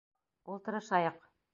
[0.53, 1.23] Ултырышайыҡ.